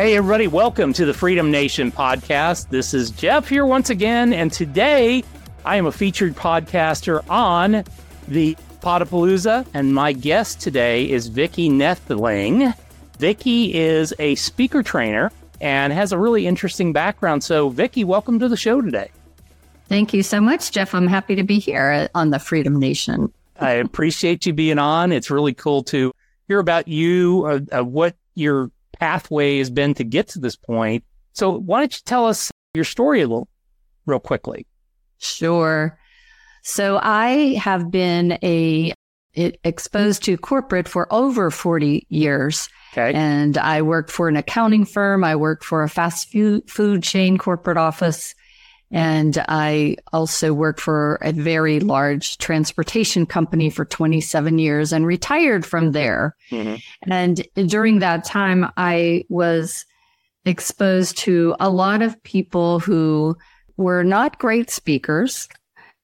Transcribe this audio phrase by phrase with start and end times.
[0.00, 2.70] Hey, everybody, welcome to the Freedom Nation podcast.
[2.70, 5.22] This is Jeff here once again, and today
[5.66, 7.84] I am a featured podcaster on
[8.26, 12.74] the Podapalooza, and my guest today is Vicki Noethling.
[13.18, 17.44] Vicki is a speaker trainer and has a really interesting background.
[17.44, 19.10] So, Vicki, welcome to the show today.
[19.90, 20.94] Thank you so much, Jeff.
[20.94, 23.30] I'm happy to be here on the Freedom Nation.
[23.58, 25.12] I appreciate you being on.
[25.12, 26.14] It's really cool to
[26.48, 31.04] hear about you, uh, uh, what your pathway has been to get to this point.
[31.32, 33.48] So, why don't you tell us your story a little,
[34.06, 34.66] real quickly?
[35.18, 35.98] Sure.
[36.62, 38.92] So, I have been a
[39.34, 42.68] it, exposed to corporate for over 40 years.
[42.92, 43.12] Okay.
[43.14, 45.22] And I worked for an accounting firm.
[45.22, 48.34] I worked for a fast food, food chain corporate office.
[48.92, 55.64] And I also worked for a very large transportation company for 27 years and retired
[55.64, 56.34] from there.
[56.50, 56.76] Mm-hmm.
[57.10, 59.84] And during that time, I was
[60.44, 63.36] exposed to a lot of people who
[63.76, 65.48] were not great speakers.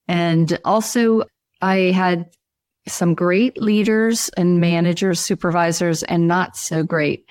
[0.07, 1.25] And also,
[1.61, 2.27] I had
[2.87, 7.29] some great leaders and managers, supervisors, and not so great.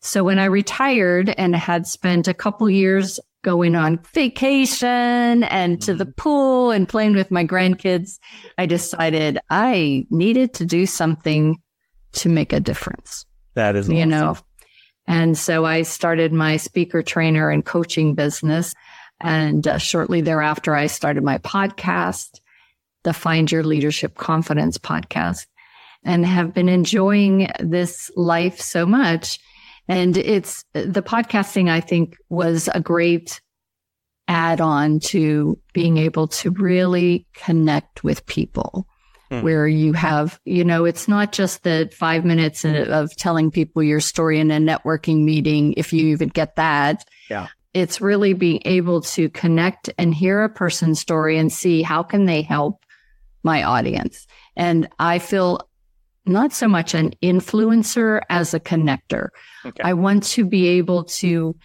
[0.00, 5.94] So when I retired and had spent a couple years going on vacation and to
[5.94, 6.12] the mm-hmm.
[6.16, 8.18] pool and playing with my grandkids,
[8.56, 11.58] I decided I needed to do something
[12.12, 13.24] to make a difference.
[13.54, 14.10] That is, you awesome.
[14.10, 14.36] know.
[15.06, 18.74] And so I started my speaker trainer and coaching business.
[19.20, 22.40] And uh, shortly thereafter, I started my podcast,
[23.04, 25.46] the Find Your Leadership Confidence podcast,
[26.04, 29.40] and have been enjoying this life so much
[29.88, 33.40] and it's the podcasting, I think, was a great
[34.28, 38.86] add on to being able to really connect with people.
[39.30, 39.42] Hmm.
[39.42, 44.00] Where you have, you know, it's not just the five minutes of telling people your
[44.00, 47.04] story in a networking meeting, if you even get that.
[47.28, 47.48] Yeah.
[47.74, 52.24] It's really being able to connect and hear a person's story and see how can
[52.24, 52.82] they help
[53.42, 54.26] my audience.
[54.56, 55.67] And I feel
[56.28, 59.28] not so much an influencer as a connector.
[59.64, 59.82] Okay.
[59.82, 61.56] I want to be able to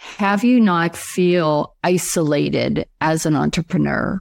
[0.00, 4.20] have you not feel isolated as an entrepreneur,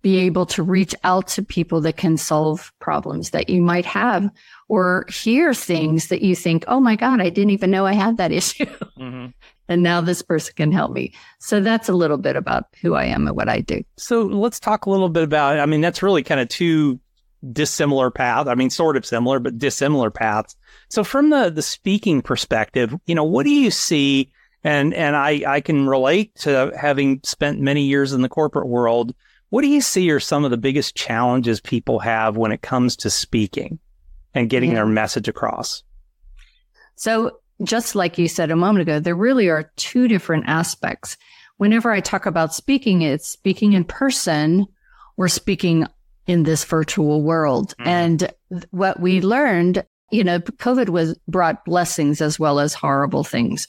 [0.00, 4.28] be able to reach out to people that can solve problems that you might have
[4.68, 8.16] or hear things that you think, oh my God, I didn't even know I had
[8.16, 8.64] that issue.
[8.98, 9.26] Mm-hmm.
[9.68, 11.12] and now this person can help me.
[11.40, 13.82] So that's a little bit about who I am and what I do.
[13.98, 16.98] So let's talk a little bit about, I mean, that's really kind of two
[17.50, 18.46] dissimilar path.
[18.46, 20.56] I mean, sort of similar, but dissimilar paths.
[20.88, 24.30] So from the the speaking perspective, you know, what do you see?
[24.64, 29.14] And and I I can relate to having spent many years in the corporate world.
[29.50, 32.96] What do you see are some of the biggest challenges people have when it comes
[32.96, 33.78] to speaking
[34.34, 34.76] and getting yeah.
[34.76, 35.82] their message across?
[36.96, 41.16] So just like you said a moment ago, there really are two different aspects.
[41.58, 44.66] Whenever I talk about speaking, it's speaking in person
[45.16, 45.86] or speaking
[46.26, 47.74] in this virtual world.
[47.80, 47.86] Mm.
[47.86, 48.34] And
[48.70, 53.66] what we learned, you know, COVID was brought blessings as well as horrible things.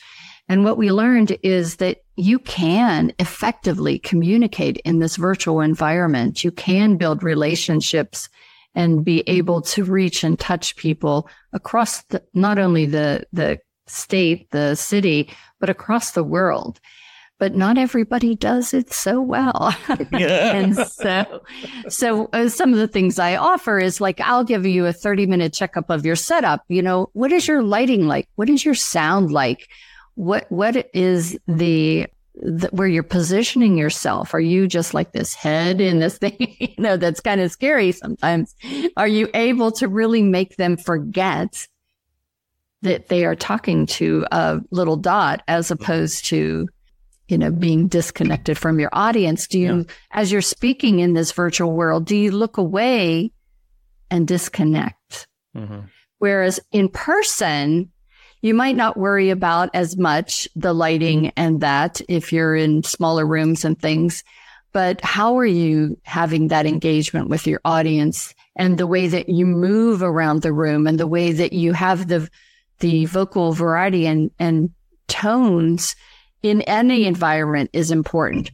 [0.49, 6.43] And what we learned is that you can effectively communicate in this virtual environment.
[6.43, 8.29] You can build relationships
[8.75, 14.49] and be able to reach and touch people across the, not only the, the state,
[14.51, 16.79] the city, but across the world
[17.43, 19.75] but not everybody does it so well.
[20.13, 21.43] and so,
[21.89, 25.25] so uh, some of the things I offer is like, I'll give you a 30
[25.25, 26.63] minute checkup of your setup.
[26.69, 28.29] You know, what is your lighting like?
[28.35, 29.67] What is your sound like?
[30.15, 34.33] What, what is the, the where you're positioning yourself?
[34.33, 36.55] Are you just like this head in this thing?
[36.61, 38.55] you know, that's kind of scary sometimes.
[38.95, 41.67] Are you able to really make them forget
[42.83, 46.69] that they are talking to a little dot as opposed to
[47.33, 49.47] you know, being disconnected from your audience?
[49.47, 49.83] Do you, yeah.
[50.11, 53.31] as you're speaking in this virtual world, do you look away
[54.11, 55.27] and disconnect?
[55.57, 55.79] Mm-hmm.
[56.19, 57.91] Whereas in person,
[58.43, 63.25] you might not worry about as much the lighting and that if you're in smaller
[63.25, 64.23] rooms and things.
[64.73, 69.47] But how are you having that engagement with your audience and the way that you
[69.47, 72.29] move around the room and the way that you have the
[72.79, 74.69] the vocal variety and and
[75.07, 75.95] tones
[76.43, 78.51] in any environment is important.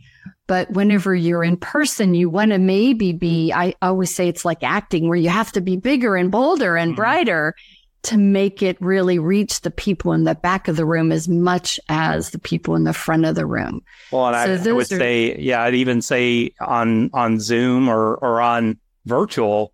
[0.48, 4.64] But whenever you're in person, you want to maybe be, I always say it's like
[4.64, 7.02] acting where you have to be bigger and bolder and mm-hmm.
[7.02, 7.56] brighter
[8.02, 11.80] to make it really reach the people in the back of the room as much
[11.90, 13.82] as the people in the front of the room.
[14.12, 17.90] Well, and so I, I, would are, say, yeah, I'd even say on on Zoom
[17.90, 19.74] or or on virtual,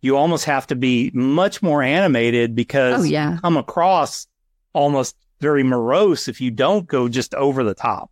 [0.00, 3.38] you almost have to be much more animated because oh, yeah.
[3.40, 4.26] come across
[4.72, 8.10] almost very morose if you don't go just over the top.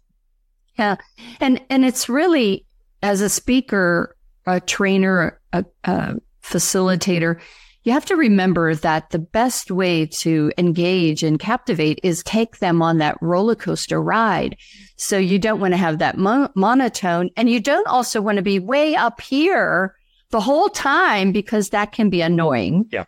[0.79, 0.97] Yeah,
[1.41, 2.65] and and it's really
[3.03, 4.17] as a speaker,
[4.47, 7.41] a trainer, a, a facilitator
[7.89, 12.83] you have to remember that the best way to engage and captivate is take them
[12.83, 14.59] on that roller coaster ride.
[14.97, 18.43] So you don't want to have that mo- monotone and you don't also want to
[18.43, 19.95] be way up here
[20.31, 22.85] the whole time because that can be annoying.
[22.93, 23.05] Yeah.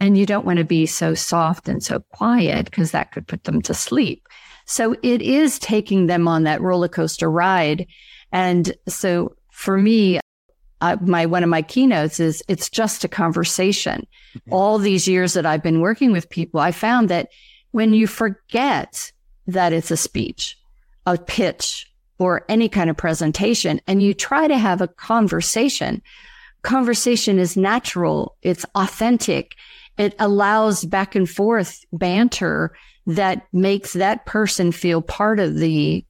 [0.00, 3.44] And you don't want to be so soft and so quiet because that could put
[3.44, 4.26] them to sleep.
[4.64, 7.86] So it is taking them on that roller coaster ride.
[8.32, 10.20] And so for me,
[10.80, 14.06] uh, my one of my keynotes is it's just a conversation.
[14.36, 14.52] Mm-hmm.
[14.52, 17.30] All these years that I've been working with people, I found that
[17.72, 19.10] when you forget
[19.46, 20.56] that it's a speech,
[21.06, 26.02] a pitch, or any kind of presentation, and you try to have a conversation,
[26.62, 28.36] conversation is natural.
[28.42, 29.54] It's authentic.
[29.98, 36.04] It allows back and forth banter that makes that person feel part of the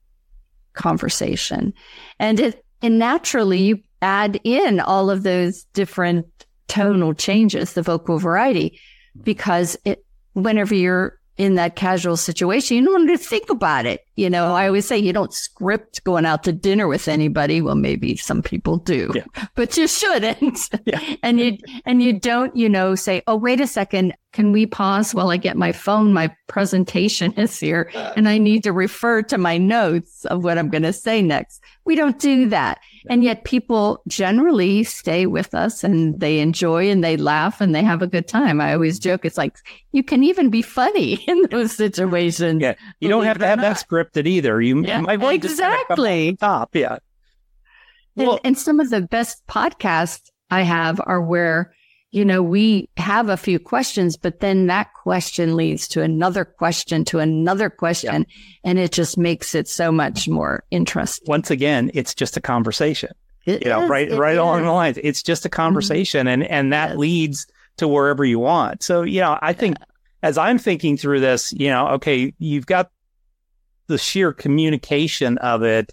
[0.74, 1.72] conversation.
[2.18, 6.26] And it, and naturally you add in all of those different
[6.68, 8.78] tonal changes, the vocal variety,
[9.22, 10.04] because it,
[10.34, 14.04] whenever you're in that casual situation, you don't want to think about it.
[14.16, 17.62] You know, I always say you don't script going out to dinner with anybody.
[17.62, 19.46] Well, maybe some people do, yeah.
[19.54, 20.58] but you shouldn't.
[20.84, 21.00] Yeah.
[21.22, 24.14] and you, and you don't, you know, say, Oh, wait a second.
[24.32, 26.12] Can we pause while I get my phone?
[26.12, 30.68] My presentation is here and I need to refer to my notes of what I'm
[30.68, 31.62] going to say next.
[31.84, 32.78] We don't do that.
[33.08, 37.82] And yet people generally stay with us and they enjoy and they laugh and they
[37.82, 38.60] have a good time.
[38.60, 39.24] I always joke.
[39.24, 39.56] It's like
[39.92, 42.62] you can even be funny in those situations.
[42.62, 42.74] Yeah.
[43.00, 43.76] You don't have to have not.
[43.76, 44.60] that scripted either.
[44.60, 46.74] You yeah, might exactly top.
[46.74, 46.98] Yeah.
[48.16, 51.72] Well, and, and some of the best podcasts I have are where
[52.10, 57.04] you know, we have a few questions, but then that question leads to another question
[57.06, 58.24] to another question.
[58.28, 58.70] Yeah.
[58.70, 61.26] And it just makes it so much more interesting.
[61.28, 63.10] Once again, it's just a conversation.
[63.44, 64.38] It you know, is, right, right is.
[64.38, 64.98] along the lines.
[65.02, 65.56] It's just a mm-hmm.
[65.56, 66.42] conversation mm-hmm.
[66.42, 66.98] and, and that yes.
[66.98, 67.46] leads
[67.76, 68.82] to wherever you want.
[68.82, 69.86] So, you know, I think yeah.
[70.22, 72.90] as I'm thinking through this, you know, okay, you've got
[73.86, 75.92] the sheer communication of it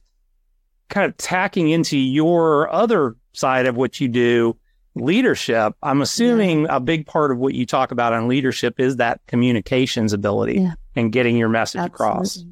[0.90, 4.56] kind of tacking into your other side of what you do
[4.96, 6.78] leadership, I'm assuming yeah.
[6.78, 10.74] a big part of what you talk about on leadership is that communications ability yeah.
[10.96, 12.06] and getting your message Absolutely.
[12.06, 12.46] across.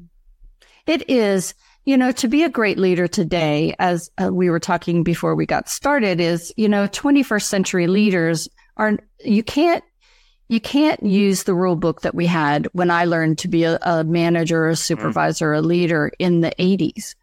[0.86, 1.54] It is,
[1.84, 5.46] you know, to be a great leader today, as uh, we were talking before we
[5.46, 9.82] got started, is, you know, 21st century leaders are, you can't,
[10.48, 13.78] you can't use the rule book that we had when I learned to be a,
[13.80, 14.78] a manager, a mm.
[14.78, 15.58] supervisor, mm.
[15.58, 17.14] a leader in the 80s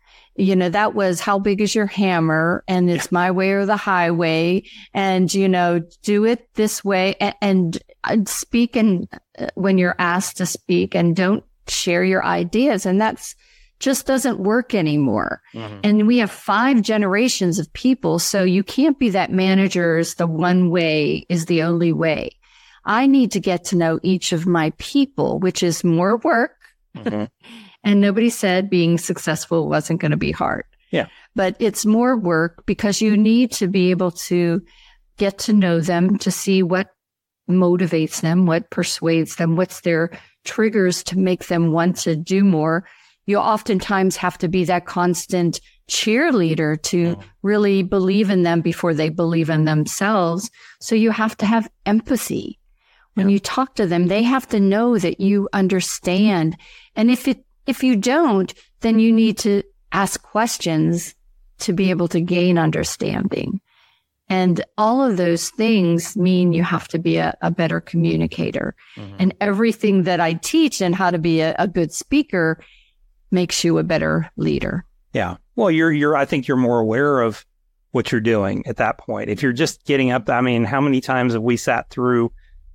[0.42, 3.78] you know, that was how big is your hammer and it's my way or the
[3.78, 4.64] highway.
[4.92, 9.96] And, you know, do it this way and, and uh, speak and uh, when you're
[10.00, 12.88] asked to speak and don't share your ideas.
[12.88, 13.36] And that's
[13.77, 15.44] just doesn't work anymore.
[15.54, 15.80] Mm-hmm.
[15.84, 18.18] And we have five generations of people.
[18.18, 22.32] So you can't be that manager's the one way is the only way.
[22.84, 26.58] I need to get to know each of my people, which is more work.
[26.98, 27.25] Mm-hmm.
[27.84, 30.66] And nobody said being successful wasn't going to be hard.
[30.92, 31.08] Yeah.
[31.36, 34.62] But it's more work because you need to be able to
[35.18, 36.90] get to know them to see what
[37.50, 40.12] motivates them, what persuades them, what's their
[40.44, 42.86] triggers to make them want to do more.
[43.26, 47.24] You oftentimes have to be that constant cheerleader to mm.
[47.42, 50.50] really believe in them before they believe in themselves.
[50.80, 52.60] So you have to have empathy.
[53.14, 53.34] When yeah.
[53.34, 56.58] you talk to them, they have to know that you understand.
[56.96, 61.15] And if it if you don't, then you need to ask questions
[61.60, 63.62] to be able to gain understanding.
[64.30, 68.75] And all of those things mean you have to be a, a better communicator.
[68.96, 69.15] Mm-hmm.
[69.20, 72.63] And everything that I teach and how to be a, a good speaker
[73.30, 74.86] makes you a better leader.
[75.13, 75.36] Yeah.
[75.58, 77.46] Well, you're, you're, I think you're more aware of
[77.91, 79.30] what you're doing at that point.
[79.30, 82.32] If you're just getting up, I mean, how many times have we sat through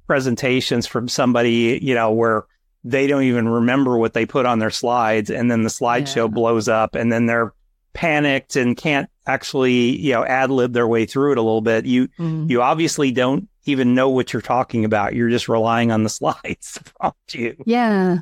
[0.06, 2.44] presentations from somebody, you know, where
[2.88, 6.26] they don't even remember what they put on their slides and then the slideshow yeah.
[6.28, 7.52] blows up and then they're
[7.94, 11.84] panicked and can't actually, you know, ad lib their way through it a little bit.
[11.86, 12.48] You Mhm.
[12.48, 15.14] you obviously don't even know what you're talking about.
[15.14, 17.56] You're just relying on the slides to prompt you.
[17.66, 18.18] Yeah.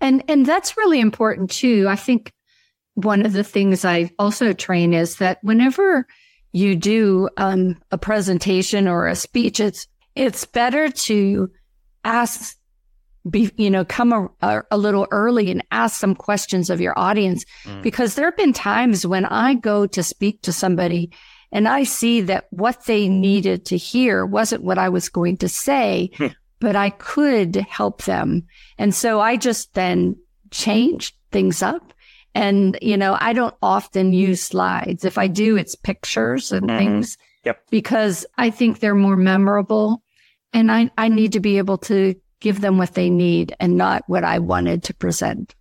[0.00, 1.86] And and that's really important too.
[1.88, 2.32] I think
[2.94, 6.06] one of the things I also train is that whenever
[6.52, 11.50] you do um, a presentation or a speech, it's it's better to
[12.04, 12.56] ask
[13.30, 17.44] be you know come a, a, little early and ask some questions of your audience
[17.64, 17.82] Mm.
[17.82, 21.10] because there have been times when I go to speak to somebody
[21.52, 25.48] and I see that what they needed to hear wasn't what I was going to
[25.48, 26.26] say, Hmm.
[26.60, 28.46] but I could help them.
[28.76, 30.16] And so I just then
[30.50, 31.92] changed things up.
[32.34, 35.04] And, you know, I don't often use slides.
[35.04, 36.78] If I do, it's pictures and Mhm.
[36.78, 37.16] things.
[37.44, 37.60] Yep.
[37.70, 40.02] Because I think they're more memorable.
[40.52, 44.04] And I, I need to be able to give them what they need and not
[44.06, 45.54] what I wanted to present.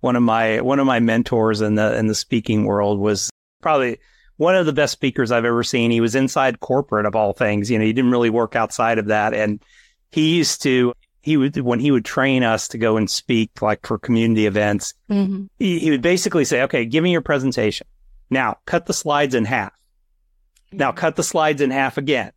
[0.00, 3.98] One of my one of my mentors in the in the speaking world was probably
[4.36, 5.90] one of the best speakers I've ever seen.
[5.90, 7.70] He was inside corporate of all things.
[7.70, 9.34] You know, he didn't really work outside of that.
[9.34, 9.62] And
[10.10, 13.86] he used to he would when he would train us to go and speak like
[13.86, 15.44] for community events, Mm-hmm.
[15.58, 17.86] he, he would basically say, okay, give me your presentation.
[18.28, 19.72] Now cut the slides in half.
[20.72, 22.32] Now cut the slides in half again.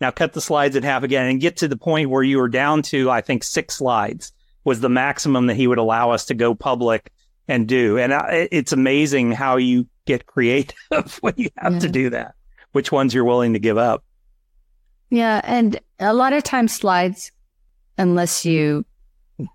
[0.00, 2.48] Now cut the slides in half again and get to the point where you were
[2.48, 4.32] down to, I think, six slides
[4.64, 7.10] was the maximum that he would allow us to go public
[7.48, 7.96] and do.
[7.98, 10.74] And I, it's amazing how you get creative
[11.20, 12.34] when you have to do that,
[12.72, 14.04] which ones you're willing to give up.
[15.10, 15.40] Yeah.
[15.44, 17.30] And a lot of times slides,
[17.96, 18.84] unless you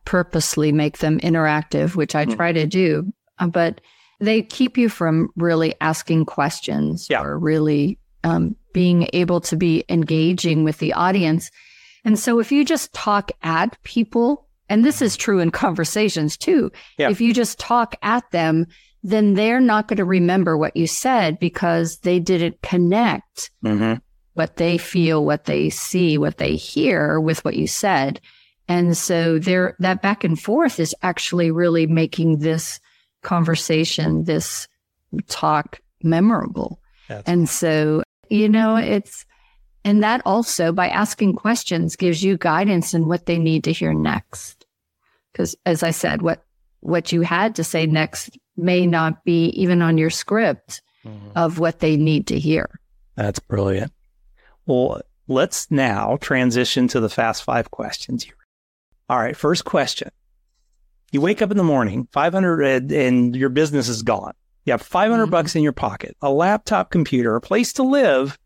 [0.05, 2.35] purposely make them interactive, which I Mhm.
[2.35, 3.81] try to do, uh, but
[4.19, 7.21] they keep you from really asking questions Yeah.
[7.21, 11.51] or really um, being able to be engaging with the audience.
[12.05, 16.71] And so if you just talk at people, and this is true in conversations too,
[16.97, 17.09] Yeah.
[17.09, 18.65] if you just talk at them,
[19.03, 23.95] then they're not going to remember what you said because they didn't connect Mm-hmm.
[24.33, 28.21] what they feel, what they see, what they hear with what you said.
[28.67, 32.79] And so there, that back and forth is actually really making this
[33.21, 34.67] conversation, this
[35.27, 36.79] talk memorable.
[37.07, 39.25] That's- and so, you know, it's,
[39.83, 43.93] and that also by asking questions gives you guidance in what they need to hear
[43.93, 44.65] next.
[45.31, 46.43] Because as I said, what,
[46.79, 51.29] what you had to say next may not be even on your script mm-hmm.
[51.35, 52.79] of what they need to hear.
[53.15, 53.91] That's brilliant.
[54.65, 58.25] Well, let's now transition to the fast five questions.
[59.09, 60.09] All right, first question.
[61.11, 64.33] You wake up in the morning, 500 and- and your business is gone.
[64.65, 65.31] You have 500 Mhm.
[65.31, 68.37] bucks in your pocket, a laptop computer, a place to live,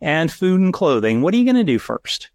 [0.00, 1.22] and food and clothing.
[1.22, 2.30] What are you going to do first?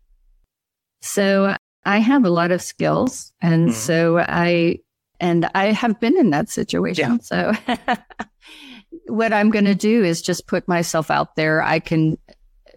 [1.02, 3.34] So I have a lot of skills.
[3.42, 3.74] And Mhm.
[3.74, 4.80] so I,
[5.20, 7.20] and I have been in that situation.
[7.22, 7.52] So
[9.08, 11.62] what I'm going to do is just put myself out there.
[11.62, 12.18] I can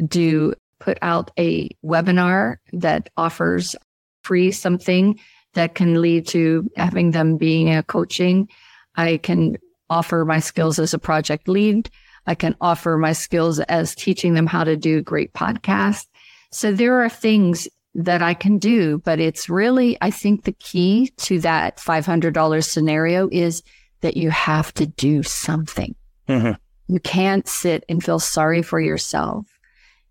[0.06, 3.74] do, put out a webinar that offers
[4.22, 5.18] free something
[5.54, 8.48] that can lead to having them being a coaching.
[8.96, 9.56] I can
[9.90, 11.90] offer my skills as a project lead.
[12.26, 16.06] I can offer my skills as teaching them how to do great podcasts.
[16.50, 21.12] So there are things that I can do, but it's really, I think the key
[21.18, 23.62] to that $500 scenario is
[24.02, 25.94] that you have to do something.
[26.28, 26.56] Mhm.
[26.86, 29.46] You can't sit and feel sorry for yourself.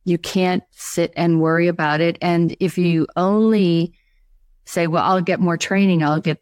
[0.03, 2.17] You can't sit and worry about it.
[2.21, 3.93] And if you only
[4.65, 6.41] say, well, I'll get more training, I'll get,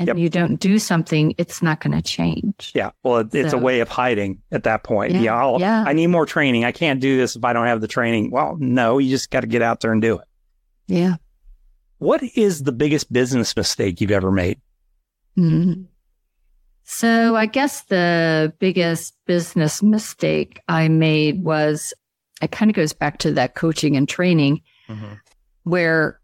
[0.00, 0.16] and Yep.
[0.18, 2.72] you don't do something, it's not going to change.
[2.74, 5.12] Yeah, well, it, it's So- a way of hiding at that point.
[5.12, 5.84] Yeah, Yeah, yeah.
[5.86, 6.64] I need more training.
[6.64, 8.30] I can't do this if I don't have the training.
[8.30, 10.24] Well, no, you just got to get out there and do it.
[10.88, 11.16] Yeah.
[11.98, 14.58] What is the biggest business mistake you've ever made?
[15.38, 15.84] Mhm.
[16.84, 21.92] So I guess the biggest business mistake I made was
[22.42, 24.62] it kind of goes back to that coaching and training
[25.64, 26.18] where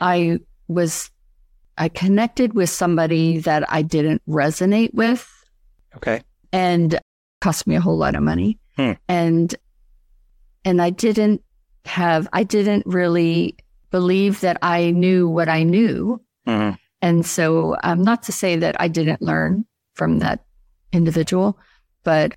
[0.00, 1.10] I was
[1.76, 5.28] I connected with somebody that I didn't resonate with
[5.96, 6.22] Okay.
[6.52, 6.98] and
[7.40, 8.58] cost me a whole lot of money.
[8.76, 8.92] Hmm.
[9.08, 9.54] And
[10.64, 11.42] and I didn't
[11.84, 13.56] have I didn't really
[13.90, 16.20] believe that I knew what I knew.
[16.46, 16.76] Mhm.
[17.02, 19.64] And so um not to say that I didn't learn
[19.94, 20.44] from that
[20.92, 21.58] individual,
[22.02, 22.34] but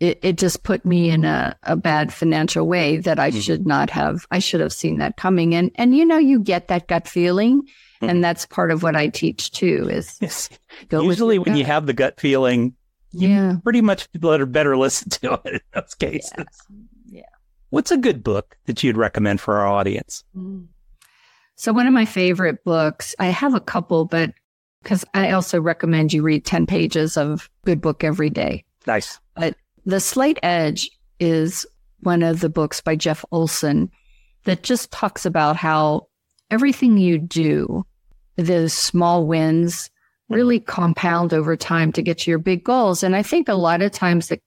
[0.00, 3.42] it, it just put me in a, a bad financial way that I Mhm.
[3.42, 5.54] should not have I should have seen that coming.
[5.54, 7.62] And and you know, you get that gut feeling.
[8.02, 8.08] Mhm.
[8.10, 10.48] And that's part of what I teach too is Yes.
[10.88, 12.74] go Usually, when you have the gut feeling,
[13.12, 13.56] you Yeah.
[13.64, 16.32] pretty much better, better listen to it in those cases.
[17.06, 17.22] Yeah.
[17.70, 20.22] What's a good book that you'd recommend for our audience?
[21.56, 24.32] So one of my favorite books, I have a couple, but
[24.82, 28.64] because I also recommend you read 10 pages of good book every day.
[28.86, 29.18] Nice.
[29.34, 30.88] But The Slight Edge
[31.18, 31.66] is
[32.00, 33.90] one of the books by Jeff Olson
[34.44, 36.06] that just talks about how
[36.50, 37.84] everything you do,
[38.38, 39.90] those small wins,
[40.30, 40.70] really mm-hmm.
[40.70, 43.02] compound over time to get to your big goals.
[43.02, 44.40] And I think a lot of times that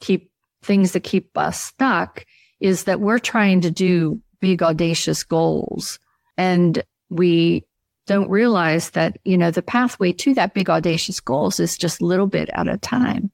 [0.00, 0.30] keep
[0.62, 2.24] things that keep us stuck
[2.60, 5.98] is that we're trying to do big, audacious goals.
[6.36, 7.64] And we
[8.06, 12.06] don't realize that, you know, the pathway to that big, audacious goals is just a
[12.06, 13.30] little bit at a time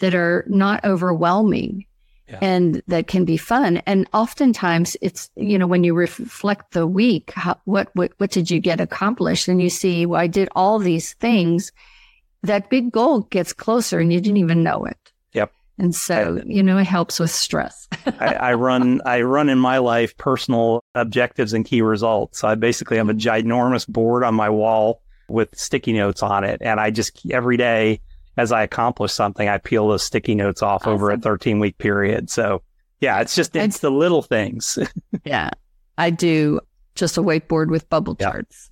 [0.00, 1.84] that are not overwhelming
[2.28, 2.38] yeah.
[2.40, 3.78] and that can be fun.
[3.86, 8.50] And oftentimes it's, you know, when you reflect the week, how, what, what, what did
[8.50, 9.48] you get accomplished?
[9.48, 11.72] And you see, well, I did all these things.
[12.42, 15.12] That big goal gets closer and you didn't even know it.
[15.32, 15.52] Yep.
[15.78, 17.88] And so, you know, it helps with stress.
[18.06, 22.44] I, I, run, I run in my life personal objectives and key results.
[22.44, 23.48] I basically have a mm-hmm.
[23.48, 26.60] ginormous board on my wall with sticky notes on it.
[26.62, 28.00] And I just every day,
[28.36, 30.92] as I accomplish something, I peel those sticky notes off awesome.
[30.92, 32.30] over a 13 week period.
[32.30, 32.62] So
[33.00, 34.78] yeah, it's just, it's the little things.
[35.24, 35.50] yeah.
[35.98, 36.60] I do
[36.94, 38.30] just a whiteboard with bubble yeah.
[38.30, 38.70] charts.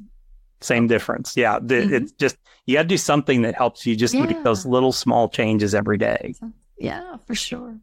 [0.60, 1.36] Same difference.
[1.36, 1.58] Yeah.
[1.60, 1.94] The, mm-hmm.
[1.94, 4.26] It's just, you got to do something that helps you just yeah.
[4.26, 6.34] make those little small changes every day.
[6.78, 7.76] Yeah, for sure.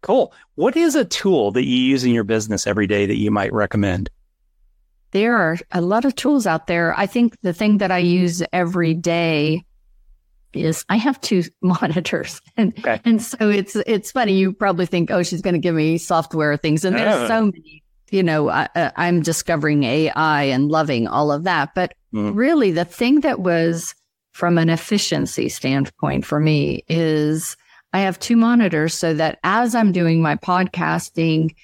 [0.00, 0.32] Cool.
[0.54, 3.52] What is a tool that you use in your business every day that you might
[3.52, 4.10] recommend?
[5.10, 6.96] There are a lot of tools out there.
[6.98, 9.64] I think the thing that I use every day
[10.52, 12.40] is I have two monitors.
[12.56, 13.00] And, okay.
[13.04, 14.34] and so it's, it's funny.
[14.34, 16.84] You probably think, oh, she's going to give me software things.
[16.84, 17.28] And there's oh.
[17.28, 21.74] so many, you know, I, am discovering AI and loving all of that.
[21.74, 22.32] But mm.
[22.34, 23.94] really the thing that was
[24.32, 27.56] from an efficiency standpoint for me is
[27.92, 31.54] I have two monitors so that as I'm doing my podcasting,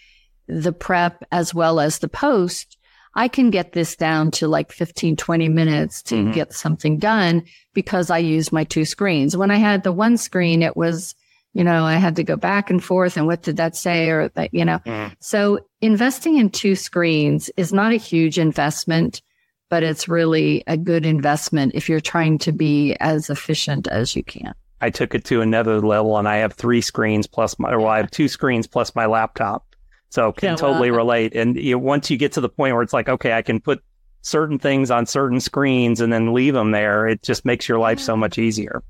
[0.46, 2.76] the prep as well as the post,
[3.14, 6.32] I can get this down to like 15, 20 minutes to mm-hmm.
[6.32, 9.36] get something done because I use my two screens.
[9.36, 11.14] When I had the one screen, it was,
[11.52, 14.28] you know, I had to go back and forth and what did that say or
[14.30, 14.78] that, you know.
[14.80, 15.14] Mm.
[15.20, 19.22] So investing in two screens is not a huge investment,
[19.70, 24.24] but it's really a good investment if you're trying to be as efficient as you
[24.24, 24.54] can.
[24.80, 27.98] I took it to another level and I have three screens plus my, well, I
[27.98, 29.73] have two screens plus my laptop.
[30.14, 31.34] So can yeah, totally well, relate.
[31.34, 33.58] And you know, once you get to the point where it's like, okay, I can
[33.58, 33.82] put
[34.22, 37.98] certain things on certain screens and then leave them there, it just makes your life
[37.98, 38.04] yeah.
[38.04, 38.84] so much easier.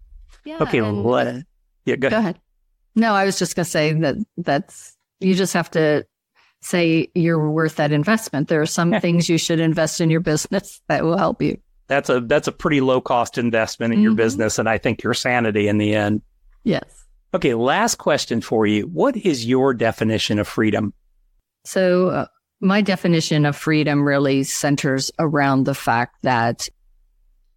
[0.44, 0.58] Yeah.
[0.60, 0.82] Okay.
[0.82, 1.46] Let,
[1.86, 1.96] yeah.
[1.96, 2.38] Go, go ahead.
[2.94, 6.04] No, I was just going to say that that's, you just have to
[6.60, 8.48] say you're worth that investment.
[8.48, 11.56] There are some things you should invest in your business that will help you.
[11.86, 14.04] That's a, that's a pretty low cost investment in mm-hmm.
[14.04, 14.58] your business.
[14.58, 16.20] And I think your sanity in the end.
[16.64, 17.06] Yes.
[17.32, 17.54] Okay.
[17.54, 18.82] Last question for you.
[18.88, 20.92] What is your definition of freedom?
[21.64, 22.26] So, uh,
[22.60, 26.68] my definition of freedom really centers around the fact that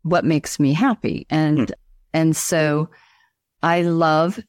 [0.01, 1.25] what makes me happy.
[1.29, 1.73] And, hmm.
[2.13, 2.89] and so
[3.63, 4.39] I love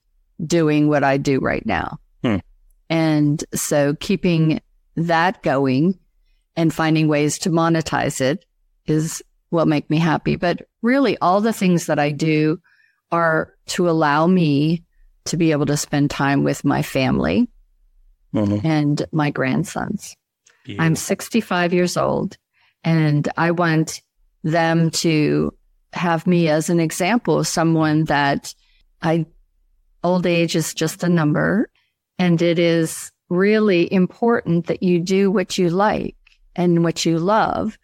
[0.44, 1.98] doing what I do right now.
[2.22, 2.38] Hmm.
[2.90, 4.60] And so keeping
[4.96, 5.98] that going
[6.56, 8.44] and finding ways to monetize it
[8.86, 10.36] is what make me happy.
[10.36, 12.60] But really all the things that I do
[13.10, 14.84] are to allow me
[15.26, 17.48] to be able to spend time with my family
[18.34, 18.66] mm-hmm.
[18.66, 20.16] and my grandsons.
[20.64, 20.84] Beautiful.
[20.84, 22.36] I'm 65 years old
[22.84, 24.02] and I want
[24.44, 25.54] them to
[25.92, 28.54] have me as an example of someone that
[29.02, 29.26] I,
[30.04, 31.70] old age is just a number.
[32.18, 36.16] And it is really important that you do what you like
[36.56, 37.78] and what you love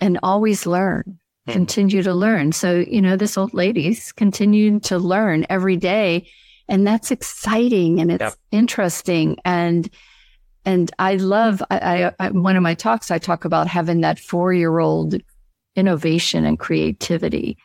[0.00, 1.18] and always learn,
[1.48, 1.52] mm.
[1.52, 2.52] continue to learn.
[2.52, 6.28] So, you know, this old lady's continuing to learn every day
[6.68, 8.34] and that's exciting and it's yep.
[8.50, 9.88] interesting and
[10.66, 14.52] and I love I, I, one of my talks I talk about having that four
[14.52, 15.16] year old
[15.76, 17.58] innovation and creativity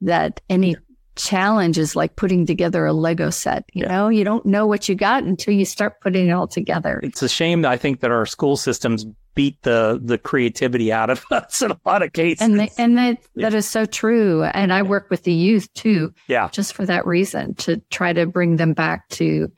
[0.00, 0.76] that any
[1.16, 3.64] challenge is like putting together a Lego set.
[3.74, 3.88] You yeah.
[3.88, 7.00] know, you don't know what you got until you start putting it all together.
[7.02, 9.04] It's a shame I think that our school systems
[9.38, 12.42] beat the the creativity out of us in a lot of cases.
[12.42, 14.42] And they, and that that is so true.
[14.42, 16.12] And I work with the youth too.
[16.26, 16.48] Yeah.
[16.48, 19.52] Just for that reason to try to bring them back to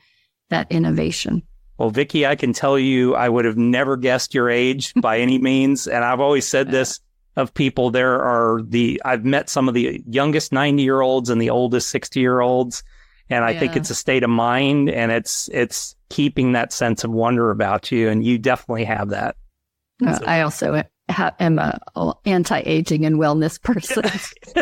[0.51, 1.43] that innovation.
[1.79, 5.39] Well, Vicki, I can tell you, I would have never guessed your age by any
[5.39, 5.87] means.
[5.87, 7.01] And I've always said this
[7.37, 7.91] of people.
[7.91, 11.89] There are the, I've met some of the youngest 90 year olds and the oldest
[11.89, 12.83] 60 year olds.
[13.31, 13.61] And I yeah.
[13.61, 17.91] think it's a state of mind and it's, it's keeping that sense of wonder about
[17.91, 18.11] you.
[18.11, 19.37] And you definitely have that.
[20.05, 21.79] Uh, so, I also ha- am a
[22.25, 24.05] anti-aging and wellness person.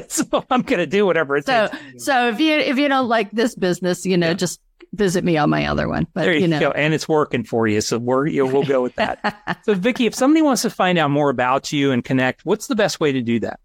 [0.09, 2.05] so I'm going to do whatever it so, takes.
[2.05, 4.35] So if you if you don't like this business, you know, yeah.
[4.35, 4.61] just
[4.93, 6.07] visit me on my other one.
[6.13, 6.61] But there you, you know.
[6.61, 7.81] go, and it's working for you.
[7.81, 9.61] So we're you know, we'll go with that.
[9.65, 12.77] so Vicki, if somebody wants to find out more about you and connect, what's the
[12.77, 13.61] best way to do that?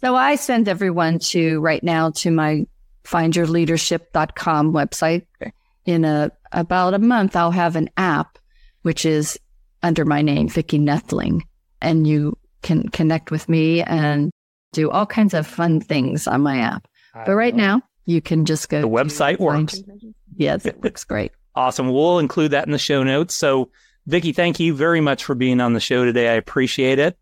[0.00, 2.66] So I send everyone to right now to my
[3.04, 5.26] findyourleadership.com website.
[5.40, 5.52] Okay.
[5.84, 8.38] In a about a month, I'll have an app
[8.84, 9.38] which is
[9.84, 11.42] under my name, Vicki Noethling,
[11.80, 14.32] and you can connect with me and
[14.72, 16.88] do all kinds of fun things on my app.
[17.14, 17.62] I but right know.
[17.62, 18.80] now, you can just go.
[18.80, 19.80] The website works.
[20.36, 21.30] Yes, it looks great.
[21.56, 21.88] Awesome.
[21.88, 23.32] We'll include that in the show notes.
[23.32, 23.70] So,
[24.06, 26.28] Vicki, thank you very much for being on the show today.
[26.28, 27.16] I appreciate it.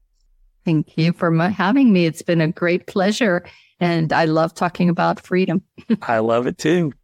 [0.65, 2.07] Thank you for having me.
[2.07, 3.45] It's been a great pleasure.
[3.79, 5.61] And I love talking about freedom.
[6.01, 6.95] I love it too.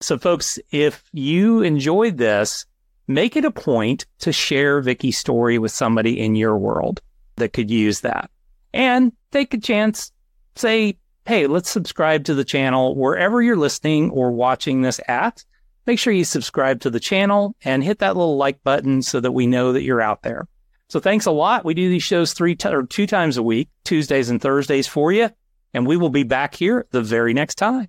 [0.00, 2.66] So, folks, if you enjoyed this,
[3.06, 7.00] make it a point to share Vicki's story with somebody in your world
[7.36, 8.30] that could use that.
[8.72, 10.12] And take a chance,
[10.56, 15.44] say, hey, let's subscribe to the channel wherever you're listening or watching this at
[15.86, 19.32] make sure you subscribe to the channel and hit that little like button so that
[19.32, 20.48] we know that you're out there.
[20.88, 21.64] So thanks a lot.
[21.64, 25.10] We do these shows three t- or two times a week, Tuesdays and Thursdays for
[25.10, 25.30] you,
[25.72, 27.88] and we will be back here the very next time.